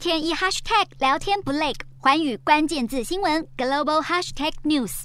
[0.00, 5.02] 天一 hashtag 聊天不累，寰宇关键字新闻 global hashtag news。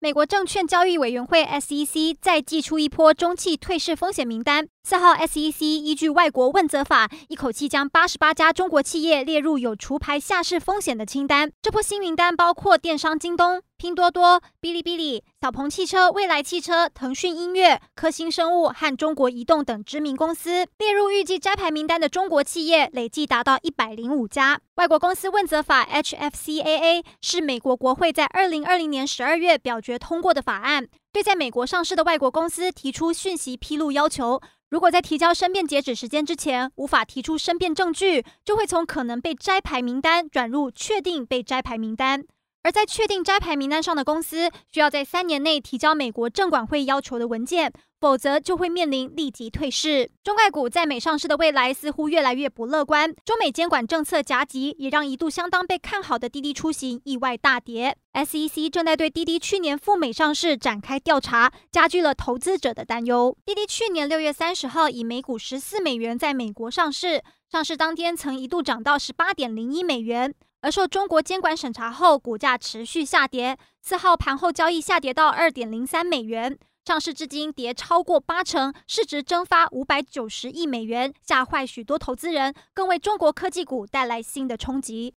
[0.00, 4.66] 美国证券交易委员会 SEC 再祭出一波中企退市风险名单。
[4.82, 11.52] 四号，SEC 依据外国问责法，一口气将八十八家中国企业列入有除牌下市风险的清单。
[11.62, 20.66] 这波新名单包括电商京东、拼多多、哔哩哔哩、小鹏汽车、蔚来汽车、腾讯音乐、科兴生物和中国移动等知名公司。
[20.78, 24.60] 列入预计摘牌名单的中国企业累计达到一百零五家。
[24.76, 34.40] 外国公司问责法 （HFCAA） 是美国国会在二零二零年十二月表决通过的法案，对在美国上市的外国公司提出讯息披露要求。
[34.70, 42.24] 如果在提交申辩截止时间之前无法提出申辩证据，就会从可能被摘牌名单转入确定被摘牌名单。
[42.64, 50.10] 而在确定摘牌名单上的公司，需要在三年内提交美国证管会要求的文件，否则就会面临立即退市。
[50.22, 57.98] 中概股在美上市的未来似乎越来越不乐观，中美监管政策夹击，也让一度相当被看好的滴滴出行意外大跌。
[58.14, 63.36] SEC 正在对滴滴去年赴美上市展开调查，加剧了投资者的担忧。
[63.44, 70.34] 滴滴去年六月三十号以每股十四美元在美国上市，上市当天曾一度涨到十八点零一美元。
[70.64, 73.58] 而受中国监管审查后，股价持续下跌。
[73.82, 85.12] 四号盘后交易下跌到二点零三美元，上市至今跌超过八成，市值蒸发五百九十亿美元，吓坏许多投资人，更为中国科技股带来新的冲击。